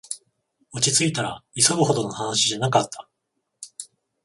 [0.73, 3.07] 落ちついたら、急ぐほどの話じゃなかった